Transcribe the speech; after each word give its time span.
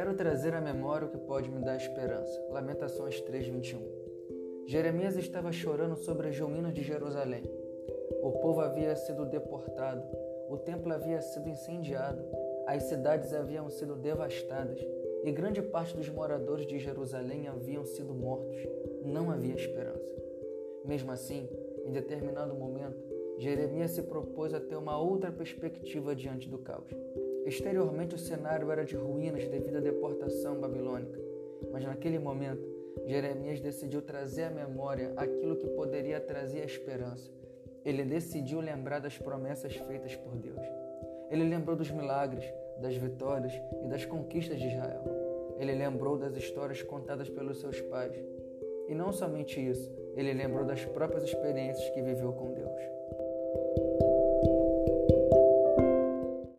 Quero 0.00 0.14
trazer 0.14 0.54
à 0.54 0.62
memória 0.62 1.06
o 1.06 1.10
que 1.10 1.18
pode 1.18 1.50
me 1.50 1.60
dar 1.60 1.76
esperança. 1.76 2.42
Lamentações 2.48 3.20
3:21. 3.20 3.82
Jeremias 4.66 5.14
estava 5.14 5.52
chorando 5.52 5.94
sobre 5.94 6.28
as 6.28 6.40
ruínas 6.40 6.72
de 6.72 6.82
Jerusalém. 6.82 7.42
O 8.22 8.32
povo 8.40 8.62
havia 8.62 8.96
sido 8.96 9.26
deportado, 9.26 10.02
o 10.48 10.56
templo 10.56 10.90
havia 10.90 11.20
sido 11.20 11.50
incendiado, 11.50 12.24
as 12.66 12.84
cidades 12.84 13.34
haviam 13.34 13.68
sido 13.68 13.94
devastadas 13.94 14.80
e 15.22 15.30
grande 15.30 15.60
parte 15.60 15.94
dos 15.94 16.08
moradores 16.08 16.66
de 16.66 16.78
Jerusalém 16.78 17.46
haviam 17.46 17.84
sido 17.84 18.14
mortos. 18.14 18.56
Não 19.04 19.30
havia 19.30 19.54
esperança. 19.54 20.10
Mesmo 20.82 21.12
assim, 21.12 21.46
em 21.84 21.92
determinado 21.92 22.54
momento, 22.54 23.04
Jeremias 23.36 23.90
se 23.90 24.02
propôs 24.04 24.54
a 24.54 24.60
ter 24.60 24.76
uma 24.76 24.98
outra 24.98 25.30
perspectiva 25.30 26.16
diante 26.16 26.48
do 26.48 26.56
caos. 26.56 26.90
Exteriormente, 27.50 28.14
o 28.14 28.18
cenário 28.18 28.70
era 28.70 28.84
de 28.84 28.94
ruínas 28.94 29.44
devido 29.48 29.78
à 29.78 29.80
deportação 29.80 30.60
babilônica, 30.60 31.20
mas 31.72 31.84
naquele 31.84 32.16
momento, 32.16 32.64
Jeremias 33.04 33.58
decidiu 33.58 34.00
trazer 34.00 34.44
à 34.44 34.50
memória 34.50 35.12
aquilo 35.16 35.56
que 35.56 35.66
poderia 35.66 36.20
trazer 36.20 36.62
a 36.62 36.64
esperança. 36.64 37.28
Ele 37.84 38.04
decidiu 38.04 38.60
lembrar 38.60 39.00
das 39.00 39.18
promessas 39.18 39.74
feitas 39.74 40.14
por 40.14 40.36
Deus. 40.36 40.64
Ele 41.28 41.42
lembrou 41.42 41.74
dos 41.74 41.90
milagres, 41.90 42.44
das 42.80 42.94
vitórias 42.94 43.52
e 43.82 43.88
das 43.88 44.04
conquistas 44.04 44.56
de 44.60 44.68
Israel. 44.68 45.02
Ele 45.58 45.74
lembrou 45.74 46.16
das 46.16 46.36
histórias 46.36 46.84
contadas 46.84 47.28
pelos 47.28 47.58
seus 47.58 47.80
pais. 47.80 48.14
E 48.88 48.94
não 48.94 49.12
somente 49.12 49.58
isso, 49.58 49.90
ele 50.14 50.32
lembrou 50.32 50.64
das 50.64 50.84
próprias 50.84 51.24
experiências 51.24 51.88
que 51.90 52.00
viveu 52.00 52.32
com 52.32 52.52
Deus. 52.52 52.80